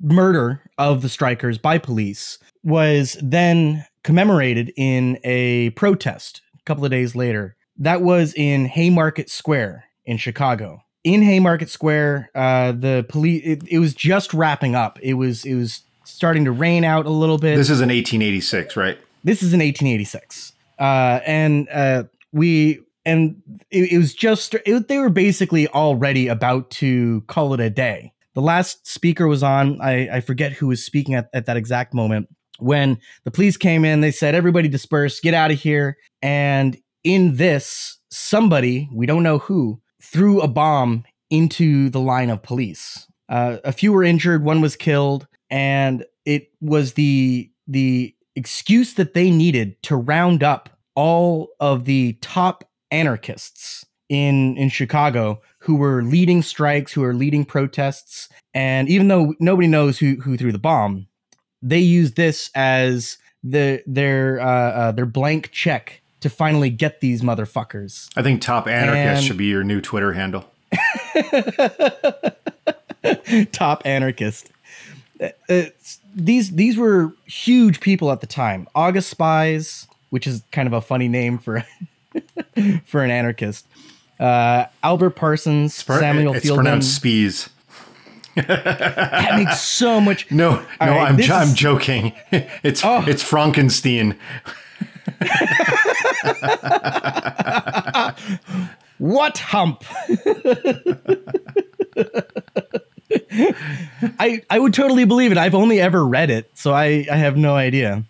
[0.00, 6.90] murder of the strikers by police was then commemorated in a protest a couple of
[6.90, 7.56] days later.
[7.76, 10.82] That was in Haymarket Square in Chicago.
[11.04, 14.98] In Haymarket Square, uh, the police it, it was just wrapping up.
[15.00, 17.56] It was it was starting to rain out a little bit.
[17.56, 18.98] This is in 1886, right?
[19.22, 24.98] This is in 1886 uh, and uh, we and it, it was just it, they
[24.98, 28.12] were basically already about to call it a day.
[28.34, 29.80] The last speaker was on.
[29.80, 33.84] I, I forget who was speaking at, at that exact moment when the police came
[33.84, 34.00] in.
[34.00, 39.38] They said, "Everybody disperse, get out of here." And in this, somebody we don't know
[39.38, 43.06] who threw a bomb into the line of police.
[43.28, 49.14] Uh, a few were injured, one was killed, and it was the the excuse that
[49.14, 56.02] they needed to round up all of the top anarchists in in Chicago who were
[56.02, 60.58] leading strikes, who were leading protests, and even though nobody knows who who threw the
[60.58, 61.08] bomb,
[61.60, 67.22] they used this as the their uh, uh, their blank check to finally get these
[67.22, 68.08] motherfuckers.
[68.16, 70.44] I think top anarchist and, should be your new Twitter handle.
[73.52, 74.50] top anarchist.
[75.20, 75.64] Uh,
[76.14, 78.68] these these were huge people at the time.
[78.74, 81.64] August Spies, which is kind of a funny name for
[82.84, 83.66] for an anarchist.
[84.18, 86.54] Uh, Albert Parsons, Samuel it's Fielden.
[86.56, 87.48] pronounced Spies.
[88.34, 90.30] that makes so much.
[90.30, 92.12] No, no, right, I'm I'm joking.
[92.62, 93.04] It's oh.
[93.06, 94.16] it's Frankenstein.
[98.98, 99.84] what hump?
[104.18, 105.38] I I would totally believe it.
[105.38, 108.04] I've only ever read it, so I I have no idea.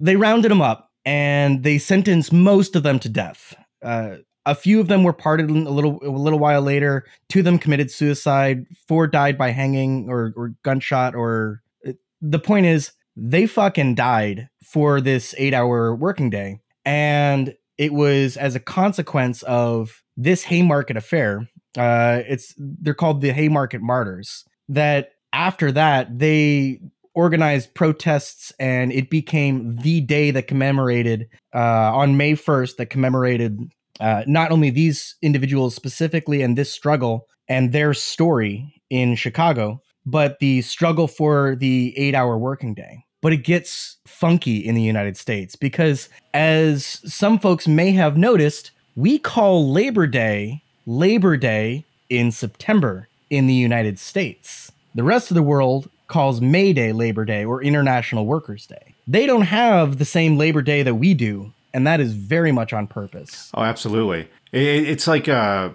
[0.00, 3.54] They rounded them up and they sentenced most of them to death.
[3.82, 7.04] Uh, a few of them were pardoned a little a little while later.
[7.28, 8.66] Two of them committed suicide.
[8.88, 11.14] Four died by hanging or or gunshot.
[11.14, 17.54] Or uh, the point is, they fucking died for this eight hour working day, and
[17.78, 23.80] it was as a consequence of this Haymarket affair uh, it's they're called the Haymarket
[23.80, 24.44] Martyrs.
[24.68, 26.80] That after that they
[27.14, 33.70] organized protests, and it became the day that commemorated uh, on May first that commemorated
[34.00, 40.38] uh, not only these individuals specifically and this struggle and their story in Chicago, but
[40.38, 43.04] the struggle for the eight-hour working day.
[43.20, 48.70] But it gets funky in the United States because, as some folks may have noticed,
[48.96, 54.71] we call Labor Day Labor Day in September in the United States.
[54.94, 58.94] The rest of the world calls May Day Labor Day or International Workers' Day.
[59.06, 62.72] They don't have the same Labor Day that we do, and that is very much
[62.72, 63.50] on purpose.
[63.54, 64.28] Oh, absolutely.
[64.52, 65.70] it's like, uh,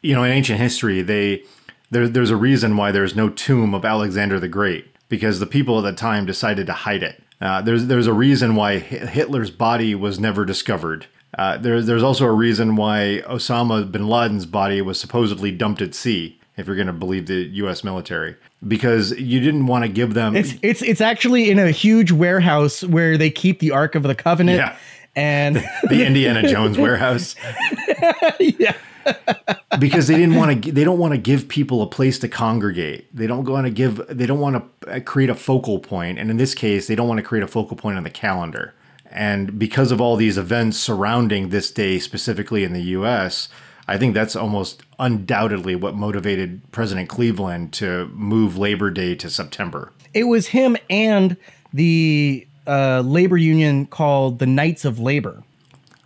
[0.00, 1.42] you know, in ancient history, they
[1.90, 5.78] there, there's a reason why there's no tomb of Alexander the Great because the people
[5.78, 7.22] at the time decided to hide it.
[7.40, 11.06] Uh, there's there's a reason why Hitler's body was never discovered
[11.38, 15.94] uh, there, there's also a reason why Osama bin Laden's body was supposedly dumped at
[15.94, 16.38] sea.
[16.56, 17.82] If you're going to believe the U.S.
[17.82, 18.36] military,
[18.66, 20.36] because you didn't want to give them.
[20.36, 24.14] It's it's it's actually in a huge warehouse where they keep the Ark of the
[24.14, 24.58] Covenant.
[24.58, 24.76] Yeah.
[25.16, 25.56] And
[25.88, 27.36] the Indiana Jones warehouse.
[28.40, 28.74] yeah.
[29.78, 33.14] because they didn't want to they don't want to give people a place to congregate
[33.14, 36.30] they don't want to give they don't want to uh, create a focal point and
[36.30, 38.72] in this case they don't want to create a focal point on the calendar
[39.10, 43.50] and because of all these events surrounding this day specifically in the US
[43.86, 49.92] I think that's almost undoubtedly what motivated President Cleveland to move Labor Day to September
[50.14, 51.36] It was him and
[51.72, 55.42] the uh, labor union called the Knights of Labor.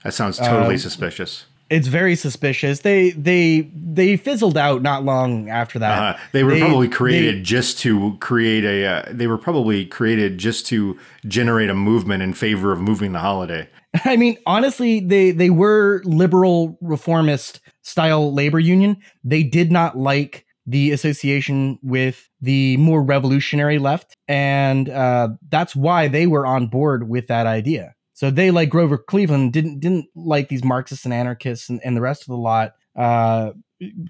[0.02, 2.80] that sounds totally suspicious It's very suspicious.
[2.80, 6.16] They they they fizzled out not long after that.
[6.16, 8.86] Uh, they were probably created they- just to create a.
[8.86, 13.18] Uh, they were probably created just to generate a movement in favor of moving the
[13.18, 13.68] holiday.
[14.06, 18.96] I mean, honestly, they they were liberal reformist style labor union.
[19.24, 26.08] They did not like the association with the more revolutionary left, and uh, that's why
[26.08, 27.94] they were on board with that idea.
[28.12, 32.00] So they, like Grover Cleveland, didn't didn't like these Marxists and anarchists and, and the
[32.00, 33.52] rest of the lot uh,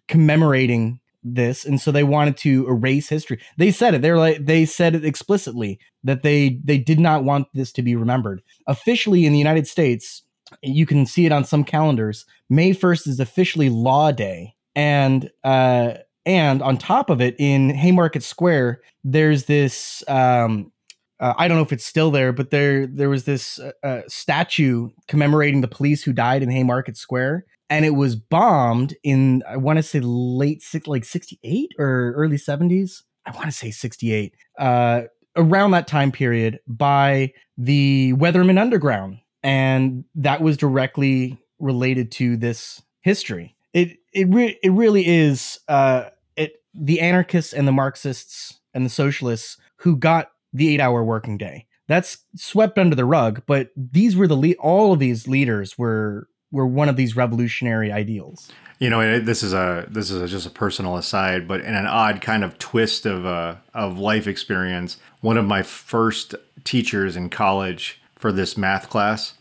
[0.08, 3.40] commemorating this, and so they wanted to erase history.
[3.56, 4.02] They said it.
[4.02, 7.94] They're like they said it explicitly that they they did not want this to be
[7.94, 8.42] remembered.
[8.66, 10.22] Officially in the United States,
[10.62, 12.26] you can see it on some calendars.
[12.48, 15.94] May first is officially Law Day, and uh,
[16.26, 20.02] and on top of it, in Haymarket Square, there's this.
[20.08, 20.72] Um,
[21.20, 24.02] uh, I don't know if it's still there, but there there was this uh, uh,
[24.06, 29.56] statue commemorating the police who died in Haymarket Square, and it was bombed in I
[29.56, 33.04] want to say late six, like sixty eight or early seventies.
[33.26, 34.34] I want to say sixty eight.
[34.58, 35.02] Uh,
[35.36, 42.82] around that time period by the Weatherman Underground, and that was directly related to this
[43.00, 43.56] history.
[43.72, 46.04] It it re- it really is uh,
[46.36, 51.38] it the anarchists and the Marxists and the socialists who got the eight hour working
[51.38, 51.66] day.
[51.86, 56.28] That's swept under the rug, but these were the le- all of these leaders were
[56.50, 58.50] were one of these revolutionary ideals.
[58.78, 61.86] You know, this is a this is a, just a personal aside, but in an
[61.86, 67.28] odd kind of twist of uh, of life experience, one of my first teachers in
[67.28, 69.34] college for this math class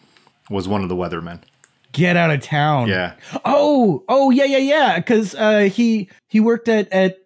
[0.50, 1.42] was one of the weathermen.
[1.92, 2.88] Get out of town.
[2.90, 3.14] Yeah,
[3.44, 4.98] Oh, oh yeah, yeah, yeah.
[5.00, 7.18] Because uh, he he worked at at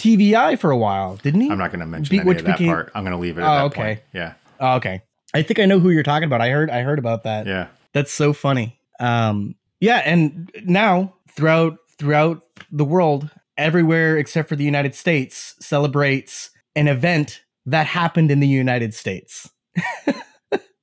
[0.00, 1.50] TVI for a while, didn't he?
[1.50, 2.90] I'm not going to mention Be- any which of that became- part.
[2.94, 3.80] I'm going to leave it at Oh, okay.
[3.82, 4.00] point.
[4.14, 5.02] Yeah, Oh, okay.
[5.34, 6.40] I think I know who you're talking about.
[6.40, 7.46] I heard I heard about that.
[7.46, 7.66] yeah.
[7.92, 8.78] That's so funny.
[9.00, 16.50] Um, yeah, and now throughout throughout the world, everywhere except for the United States celebrates
[16.76, 19.50] an event that happened in the United States.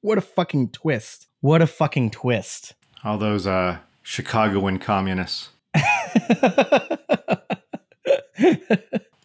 [0.02, 1.28] what a fucking twist!
[1.42, 2.74] What a fucking twist!
[3.04, 5.50] All those uh, Chicagoan communists.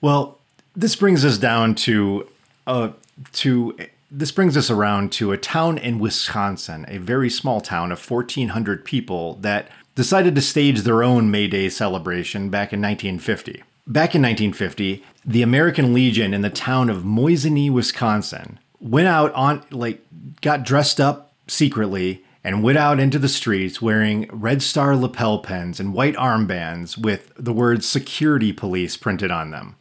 [0.02, 0.40] Well,
[0.74, 2.28] this brings us down to
[2.66, 2.90] uh
[3.34, 3.76] to
[4.10, 8.84] this brings us around to a town in Wisconsin, a very small town of 1400
[8.84, 13.62] people that decided to stage their own May Day celebration back in 1950.
[13.86, 19.64] Back in 1950, the American Legion in the town of Mosinee, Wisconsin, went out on
[19.70, 20.04] like
[20.40, 25.78] got dressed up secretly and went out into the streets wearing Red Star lapel pins
[25.78, 29.76] and white armbands with the words security police printed on them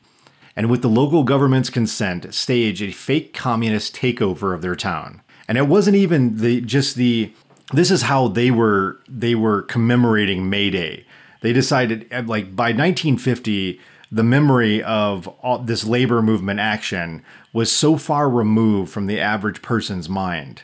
[0.55, 5.21] and with the local government's consent, stage a fake communist takeover of their town.
[5.47, 7.33] And it wasn't even the just the
[7.73, 11.05] this is how they were they were commemorating May Day.
[11.41, 13.79] They decided uh, like by 1950
[14.11, 19.61] the memory of all this labor movement action was so far removed from the average
[19.61, 20.63] person's mind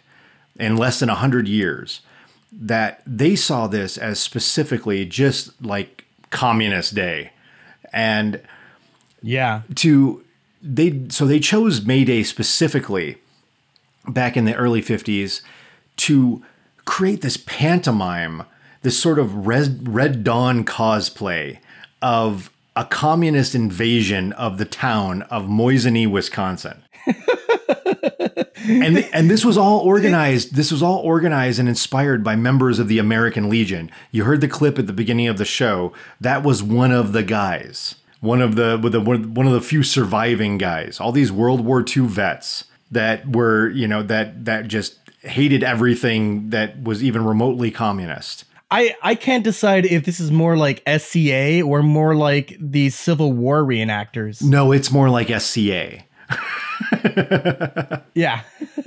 [0.59, 2.01] in less than 100 years
[2.51, 7.31] that they saw this as specifically just like communist day.
[7.91, 8.41] And
[9.21, 10.23] Yeah, to
[10.61, 13.17] they so they chose May Day specifically
[14.07, 15.41] back in the early 50s
[15.97, 16.43] to
[16.85, 18.43] create this pantomime,
[18.81, 21.59] this sort of red, red dawn cosplay
[22.01, 26.83] of a communist invasion of the town of Mosinee, Wisconsin.
[28.67, 30.53] and and this was all organized.
[30.53, 33.89] This was all organized and inspired by members of the American Legion.
[34.11, 35.91] You heard the clip at the beginning of the show.
[36.21, 37.95] That was one of the guys.
[38.19, 40.99] One of the one of the few surviving guys.
[40.99, 46.51] All these World War II vets that were, you know, that that just hated everything
[46.51, 48.45] that was even remotely communist.
[48.69, 53.31] I I can't decide if this is more like SCA or more like the Civil
[53.33, 54.41] War reenactors.
[54.41, 56.03] No, it's more like SCA.
[58.13, 58.41] Yeah,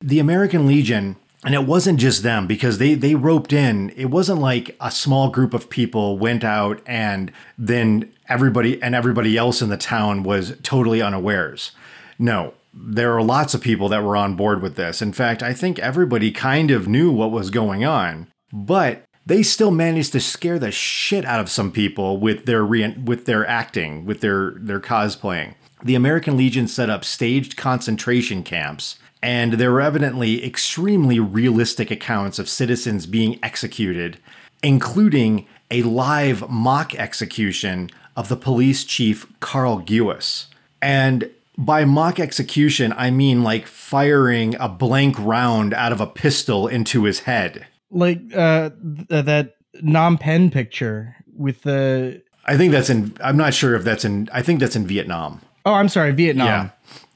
[0.00, 3.90] the American Legion And it wasn't just them because they they roped in.
[3.96, 9.36] It wasn't like a small group of people went out and then everybody and everybody
[9.36, 11.72] else in the town was totally unawares.
[12.18, 15.00] No, there are lots of people that were on board with this.
[15.00, 19.70] In fact, I think everybody kind of knew what was going on, but they still
[19.70, 24.04] managed to scare the shit out of some people with their re- with their acting,
[24.04, 25.54] with their their cosplaying.
[25.82, 32.38] The American Legion set up staged concentration camps and there were evidently extremely realistic accounts
[32.38, 34.18] of citizens being executed,
[34.62, 40.46] including a live mock execution of the police chief Carl Guis.
[40.80, 46.66] And by mock execution, I mean like firing a blank round out of a pistol
[46.66, 47.66] into his head.
[47.90, 48.70] Like uh,
[49.08, 52.22] th- that Phnom Penh picture with the.
[52.44, 53.16] I think that's in.
[53.22, 54.28] I'm not sure if that's in.
[54.32, 55.40] I think that's in Vietnam.
[55.64, 56.46] Oh, I'm sorry, Vietnam.
[56.46, 56.70] Yeah.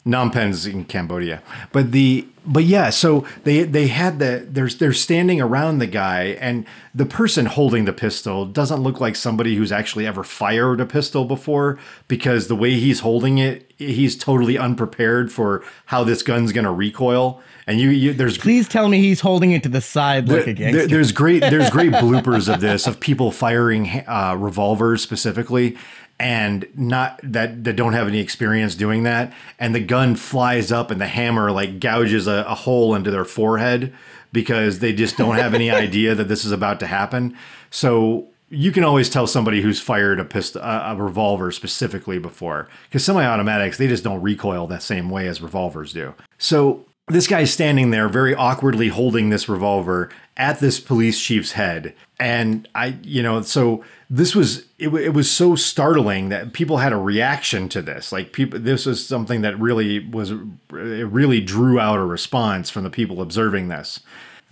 [0.07, 1.42] Phnom Penh's in Cambodia,
[1.72, 6.36] but the but yeah, so they they had the there's they're standing around the guy,
[6.40, 10.86] and the person holding the pistol doesn't look like somebody who's actually ever fired a
[10.86, 11.78] pistol before
[12.09, 17.42] because the way he's holding it, he's totally unprepared for how this gun's gonna recoil.
[17.66, 20.51] And you, you there's please tell me he's holding it to the side like there,
[20.51, 20.78] a gangster.
[20.78, 25.76] There, there's great there's great bloopers of this of people firing uh, revolvers specifically,
[26.20, 30.90] and not that that don't have any experience doing that and the gun flies up
[30.90, 33.92] and the hammer like gouges a, a hole into their forehead
[34.32, 37.36] because they just don't have any idea that this is about to happen.
[37.70, 42.68] So you can always tell somebody who's fired a pistol a, a revolver specifically before
[42.88, 46.14] because semi-automatics they just don't recoil that same way as revolvers do.
[46.38, 51.94] So this guy's standing there very awkwardly holding this revolver at this police chief's head
[52.20, 56.92] and i you know so this was it, it was so startling that people had
[56.92, 58.11] a reaction to this.
[58.11, 60.36] Like people this was something that really was it
[60.72, 64.00] really drew out a response from the people observing this.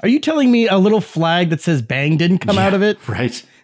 [0.01, 2.83] Are you telling me a little flag that says bang didn't come yeah, out of
[2.83, 3.07] it?
[3.09, 3.45] right.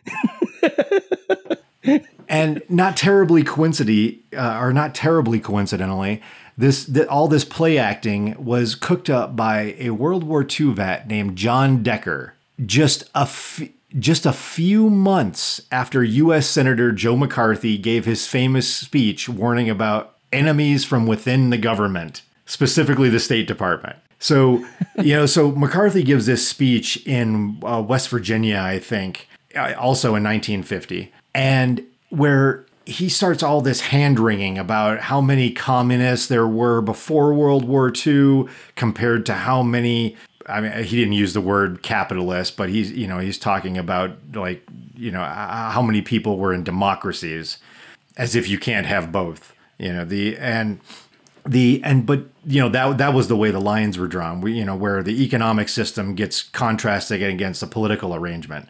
[2.26, 6.22] And not terribly coincidentally uh, or not terribly coincidentally
[6.56, 11.06] this that all this play acting was cooked up by a world war ii vet
[11.06, 12.34] named john decker.
[12.64, 16.48] Just a few just a few months after U.S.
[16.48, 23.08] Senator Joe McCarthy gave his famous speech warning about enemies from within the government, specifically
[23.08, 23.96] the State Department.
[24.18, 24.66] So,
[25.02, 30.08] you know, so McCarthy gives this speech in uh, West Virginia, I think, uh, also
[30.14, 36.46] in 1950, and where he starts all this hand wringing about how many communists there
[36.46, 40.16] were before World War II compared to how many
[40.46, 44.16] I mean, he didn't use the word capitalist, but he's you know he's talking about
[44.32, 44.62] like
[44.96, 47.58] you know how many people were in democracies,
[48.16, 49.54] as if you can't have both.
[49.78, 50.80] You know the and
[51.46, 54.40] the and but you know that that was the way the lines were drawn.
[54.40, 58.68] We you know where the economic system gets contrasted against the political arrangement.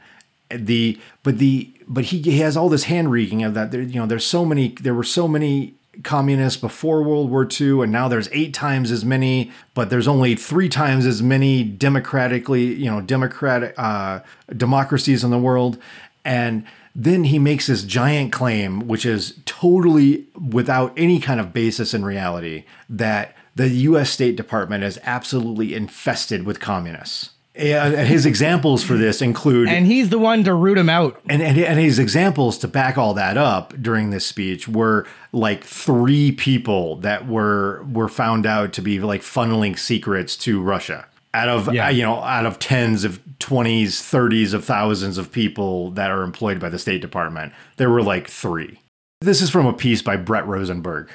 [0.51, 3.70] The but the but he, he has all this hand wringing of that.
[3.70, 7.82] There you know there's so many there were so many communists before World War II,
[7.82, 12.74] and now there's eight times as many, but there's only three times as many democratically,
[12.74, 14.20] you know, democratic uh,
[14.57, 15.78] democracies in the world.
[16.24, 16.64] And
[16.95, 22.05] then he makes this giant claim, which is totally without any kind of basis in
[22.05, 24.11] reality, that the U.S.
[24.11, 27.30] State Department is absolutely infested with communists.
[27.57, 31.21] And his examples for this include, and he's the one to root him out.
[31.29, 35.63] And, and and his examples to back all that up during this speech were like
[35.63, 41.49] three people that were were found out to be like funneling secrets to Russia out
[41.49, 41.91] of yeah.
[41.91, 46.61] you know out of tens of 20s 30s of thousands of people that are employed
[46.61, 48.79] by the state department there were like 3
[49.21, 51.11] this is from a piece by Brett Rosenberg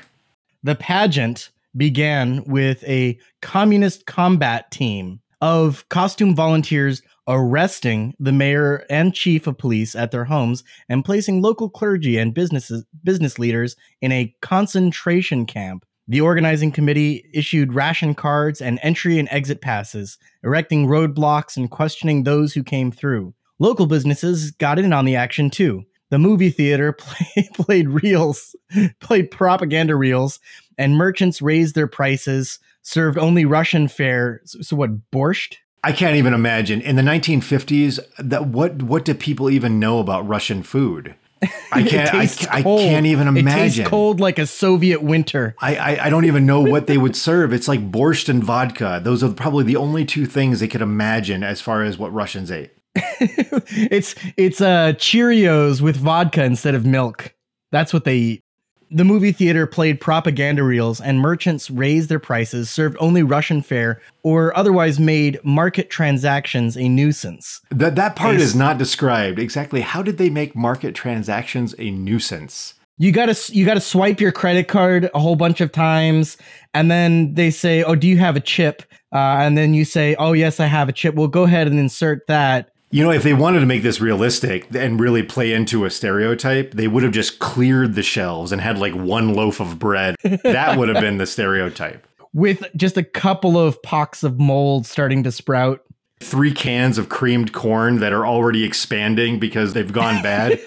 [0.61, 9.13] the pageant began with a communist combat team of costume volunteers arresting the mayor and
[9.13, 14.11] chief of police at their homes and placing local clergy and businesses, business leaders in
[14.11, 15.85] a concentration camp.
[16.07, 22.23] The organizing committee issued ration cards and entry and exit passes, erecting roadblocks and questioning
[22.23, 23.35] those who came through.
[23.59, 25.85] Local businesses got in on the action too.
[26.09, 28.55] The movie theater play, played reels,
[28.99, 30.39] played propaganda reels,
[30.77, 34.41] and merchants raised their prices served only Russian fare.
[34.45, 35.57] So, so what, borscht?
[35.83, 40.27] I can't even imagine in the 1950s that what what do people even know about
[40.27, 41.15] Russian food?
[41.71, 42.13] I can't.
[42.13, 43.85] I, I, can't even imagine.
[43.85, 45.55] It cold like a Soviet winter.
[45.59, 47.53] I, I, I don't even know what they would serve.
[47.53, 48.99] It's like borscht and vodka.
[49.01, 52.51] Those are probably the only two things they could imagine as far as what Russians
[52.51, 52.71] ate.
[53.19, 57.33] it's it's uh Cheerios with vodka instead of milk.
[57.71, 58.43] That's what they eat.
[58.91, 64.01] The movie theater played propaganda reels, and merchants raised their prices, served only Russian fare,
[64.23, 67.61] or otherwise made market transactions a nuisance.
[67.69, 69.81] That that part is not described exactly.
[69.81, 72.73] How did they make market transactions a nuisance?
[72.97, 76.35] You gotta you gotta swipe your credit card a whole bunch of times,
[76.73, 78.83] and then they say, "Oh, do you have a chip?"
[79.13, 81.79] Uh, and then you say, "Oh, yes, I have a chip." Well, go ahead and
[81.79, 82.71] insert that.
[82.91, 86.71] You know, if they wanted to make this realistic and really play into a stereotype,
[86.71, 90.15] they would have just cleared the shelves and had like one loaf of bread.
[90.43, 92.07] That would have been the stereotype.
[92.33, 95.81] with just a couple of pocks of mold starting to sprout.
[96.19, 100.59] Three cans of creamed corn that are already expanding because they've gone bad.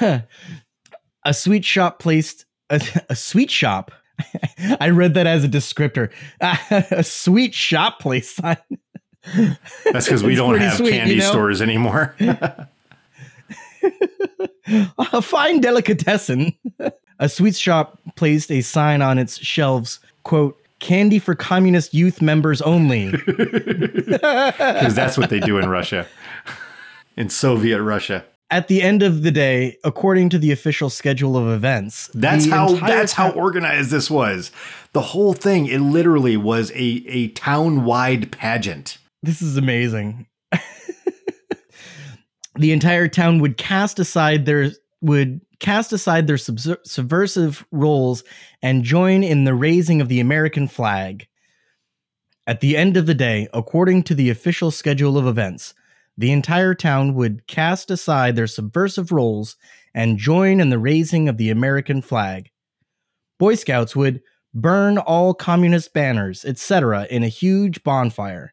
[1.24, 3.92] a sweet shop placed a, a sweet shop.
[4.80, 6.10] I read that as a descriptor.
[6.90, 8.56] a sweet shop place sign.
[9.92, 11.30] That's because we don't have sweet, candy you know?
[11.30, 12.14] stores anymore.
[14.98, 16.52] a fine delicatessen.
[17.18, 22.62] A sweet shop placed a sign on its shelves, quote, candy for communist youth members
[22.62, 23.10] only.
[23.10, 26.06] Because that's what they do in Russia,
[27.16, 28.24] in Soviet Russia.
[28.52, 32.74] At the end of the day, according to the official schedule of events, That's how
[32.74, 34.50] that's how organized this was.
[34.92, 38.98] The whole thing, it literally was a a town wide pageant.
[39.22, 40.26] This is amazing.
[42.56, 48.24] the entire town would cast aside their would cast aside their subversive roles
[48.62, 51.28] and join in the raising of the American flag.
[52.46, 55.74] At the end of the day, according to the official schedule of events,
[56.20, 59.56] the entire town would cast aside their subversive roles
[59.94, 62.50] and join in the raising of the American flag.
[63.38, 64.20] Boy Scouts would
[64.52, 68.52] burn all communist banners, etc., in a huge bonfire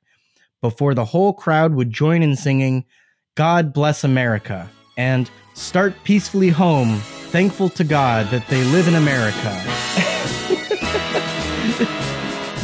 [0.62, 2.86] before the whole crowd would join in singing
[3.36, 7.00] God Bless America and Start Peacefully Home,
[7.32, 9.38] thankful to God that they live in America.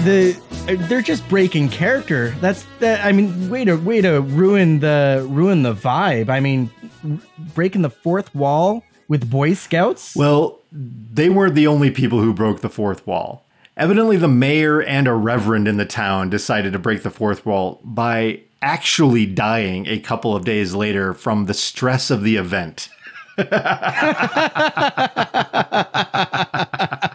[0.06, 2.32] the they're just breaking character.
[2.42, 6.30] That's that I mean way to way to ruin the ruin the vibe.
[6.30, 6.70] I mean
[7.04, 7.18] r-
[7.54, 10.16] breaking the fourth wall with Boy Scouts?
[10.16, 13.46] Well, they weren't the only people who broke the fourth wall.
[13.76, 17.82] Evidently, the mayor and a reverend in the town decided to break the fourth wall
[17.84, 22.90] by actually dying a couple of days later from the stress of the event.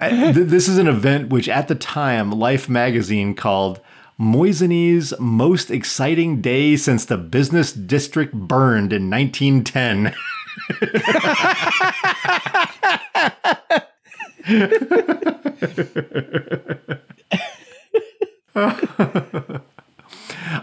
[0.00, 3.80] Th- this is an event which, at the time, Life magazine called
[4.18, 10.14] Mosinee's most exciting day since the business district burned in 1910.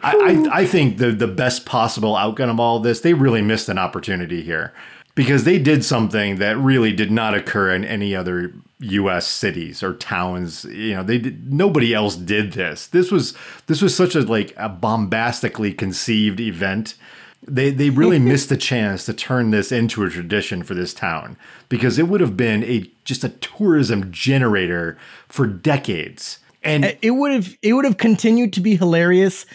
[0.02, 3.42] I, I, I think the the best possible outcome of all of this, they really
[3.42, 4.74] missed an opportunity here
[5.16, 8.54] because they did something that really did not occur in any other
[8.84, 9.28] U.S.
[9.28, 10.66] cities or towns.
[10.66, 12.88] You know, they did, nobody else did this.
[12.88, 13.36] This was
[13.68, 16.96] this was such a like a bombastically conceived event.
[17.42, 21.38] They they really missed the chance to turn this into a tradition for this town
[21.70, 26.40] because it would have been a just a tourism generator for decades.
[26.66, 29.46] And it would have it would have continued to be hilarious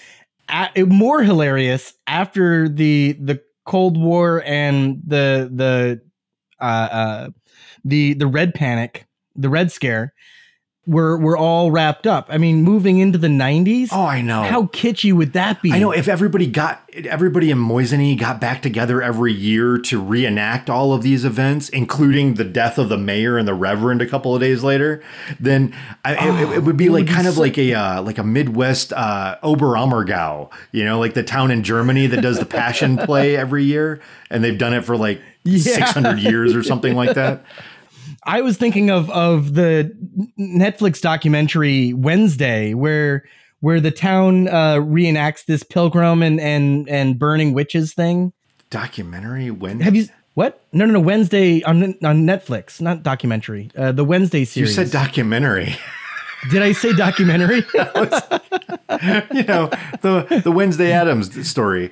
[0.77, 6.01] more hilarious after the the cold war and the the
[6.61, 7.31] uh, uh
[7.85, 9.07] the the red panic
[9.39, 10.13] the red scare
[10.87, 14.63] were were all wrapped up i mean moving into the 90s oh, I know how
[14.69, 19.03] kitschy would that be I know if everybody got everybody in Mosinee got back together
[19.03, 23.47] every year to reenact all of these events, including the death of the mayor and
[23.47, 25.01] the reverend a couple of days later,
[25.39, 25.73] then
[26.05, 28.03] I, it, it would be it like would be kind of so- like a uh,
[28.03, 32.47] like a Midwest uh, Oberammergau, you know, like the town in Germany that does the
[32.47, 35.59] Passion play every year, and they've done it for like Yeah.
[35.75, 37.45] six hundred years or something like that.
[38.29, 39.91] I was thinking of of the
[40.39, 43.25] Netflix documentary Wednesday, where
[43.61, 48.35] where the town uh, reenacts this pilgrim and and and burning witches thing.
[48.69, 49.85] Documentary Wednesday.
[49.85, 50.63] Have you what?
[50.73, 51.01] No, no, no.
[51.01, 53.71] Wednesday on on Netflix, not documentary.
[53.75, 54.77] Uh, the Wednesday series.
[54.77, 55.75] you said documentary?
[56.51, 57.57] Did I say documentary?
[57.75, 57.81] you
[59.45, 59.71] know
[60.03, 61.91] the the Wednesday Addams story.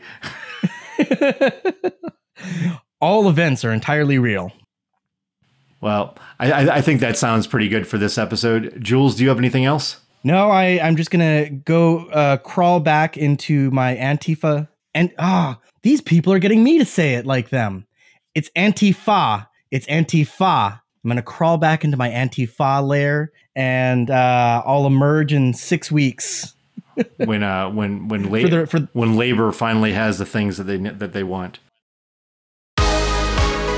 [3.00, 4.52] All events are entirely real.
[5.80, 8.82] Well, I, I think that sounds pretty good for this episode.
[8.82, 10.00] Jules, do you have anything else?
[10.24, 16.00] No, I I'm just gonna go uh, crawl back into my Antifa and ah, these
[16.00, 17.86] people are getting me to say it like them.
[18.34, 19.46] It's Antifa.
[19.70, 20.80] It's Antifa.
[21.04, 26.54] I'm gonna crawl back into my Antifa lair and uh, I'll emerge in six weeks.
[27.18, 30.64] when uh when when la- For the- for- when labor finally has the things that
[30.64, 31.58] they that they want.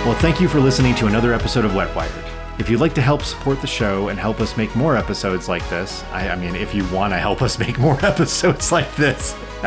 [0.05, 2.25] Well, thank you for listening to another episode of Wetwired.
[2.59, 5.69] If you'd like to help support the show and help us make more episodes like
[5.69, 9.33] this, I, I mean, if you want to help us make more episodes like this,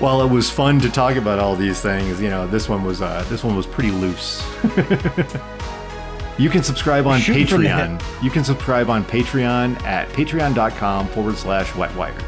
[0.00, 3.02] while it was fun to talk about all these things, you know, this one was
[3.02, 4.42] uh, this one was pretty loose.
[6.38, 8.22] you can subscribe on Shooting from the Patreon.
[8.22, 12.24] You can subscribe on Patreon at patreon.com forward slash wetwired.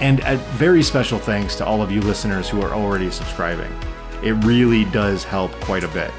[0.00, 3.70] And a very special thanks to all of you listeners who are already subscribing.
[4.22, 6.10] It really does help quite a bit.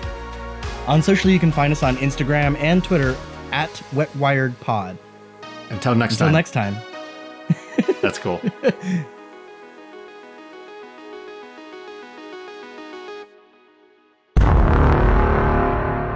[0.88, 3.16] On social, you can find us on Instagram and Twitter
[3.52, 4.98] at WetWiredPod.
[5.70, 6.34] Until next Until time.
[6.34, 6.76] next time.
[8.02, 8.40] That's cool.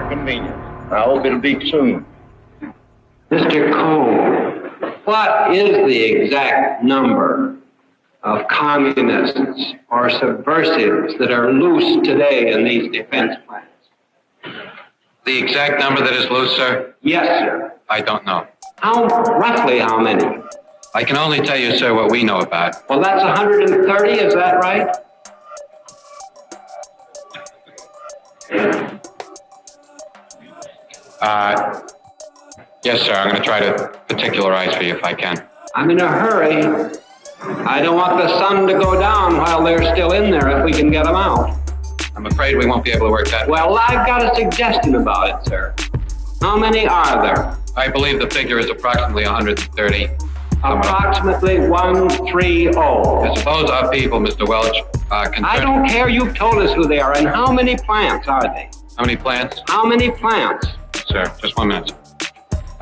[0.10, 0.56] Convenient.
[0.92, 2.06] I hope it'll be soon.
[3.32, 3.72] Mr.
[3.74, 7.55] Cole, what is the exact number
[8.26, 13.68] of communists or subversives that are loose today in these defense plans?
[15.26, 16.96] The exact number that is loose, sir?
[17.02, 17.74] Yes, sir.
[17.88, 18.48] I don't know.
[18.78, 20.26] How, roughly how many?
[20.96, 22.90] I can only tell you, sir, what we know about.
[22.90, 24.90] Well, that's 130, is that right?
[31.22, 31.82] Uh,
[32.84, 33.14] yes, sir.
[33.14, 35.48] I'm going to try to particularize for you if I can.
[35.76, 36.96] I'm in a hurry.
[37.42, 40.72] I don't want the sun to go down while they're still in there if we
[40.72, 41.58] can get them out.
[42.16, 43.48] I'm afraid we won't be able to work that.
[43.48, 45.76] Well, I've got a suggestion about it, sir.
[46.42, 47.58] How many are there?
[47.76, 50.10] I believe the figure is approximately 130.
[50.64, 52.68] Approximately 130.
[52.70, 54.48] I suppose our people, Mr.
[54.48, 54.78] Welch,
[55.12, 55.46] uh, concerned.
[55.46, 56.08] I don't care.
[56.08, 57.18] You've told us who they are.
[57.18, 58.70] And how many plants are they?
[58.98, 59.62] How many plants?
[59.68, 60.68] How many plants?
[61.08, 61.94] Sir, just one minute.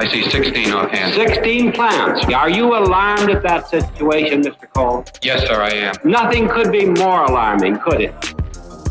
[0.04, 1.14] I see 16 offhand.
[1.14, 2.26] 16 plants.
[2.26, 4.70] Are you alarmed at that situation, Mr.
[4.74, 5.06] Cole?
[5.22, 5.96] Yes, sir, I am.
[6.04, 8.14] Nothing could be more alarming, could it?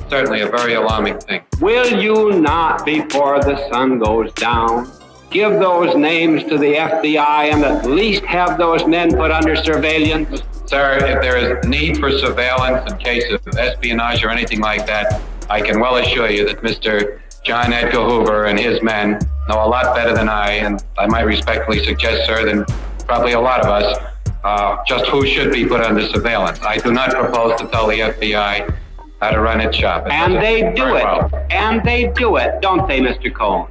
[0.09, 1.43] Certainly a very alarming thing.
[1.61, 4.91] Will you not, before the sun goes down,
[5.31, 10.41] give those names to the FBI and at least have those men put under surveillance?
[10.65, 15.21] Sir, if there is need for surveillance in case of espionage or anything like that,
[15.51, 17.21] I can well assure you that Mr.
[17.45, 19.19] John Edgar Hoover and his men
[19.49, 22.65] know a lot better than I, and I might respectfully suggest, sir, than
[23.07, 23.99] probably a lot of us,
[24.45, 26.61] uh, just who should be put under surveillance.
[26.63, 28.73] I do not propose to tell the FBI
[29.21, 30.07] how to run its shop.
[30.07, 31.05] It And they do it.
[31.05, 31.31] well.
[31.51, 33.33] And they do it, don't they, Mr.
[33.35, 33.69] Cole?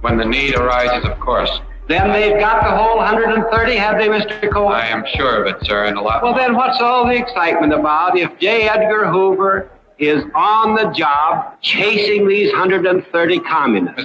[0.00, 1.60] When the need arises, of course.
[1.86, 4.50] Then they've got the whole 130, have they, Mr.
[4.52, 4.68] Cole?
[4.68, 6.40] I am sure of it, sir, and a lot Well, more.
[6.40, 8.68] then what's all the excitement about if J.
[8.68, 14.02] Edgar Hoover is on the job chasing these 130 communists?